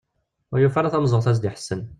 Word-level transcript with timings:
Ur 0.51 0.59
yufi 0.59 0.77
ara 0.79 0.93
tameẓẓuɣt 0.93 1.25
ara 1.27 1.33
as-d-iḥessen. 1.35 1.81